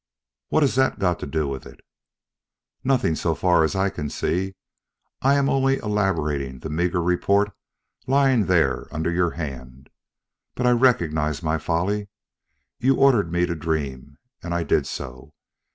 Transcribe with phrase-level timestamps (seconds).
[0.49, 1.79] "What has that got to do with it?"
[2.83, 4.55] "Nothing so far as I can see.
[5.21, 7.51] I am only elaborating the meager report
[8.07, 9.91] lying there under your hand.
[10.55, 12.09] But I recognize my folly.
[12.79, 15.33] You ordered me to dream, and I did so.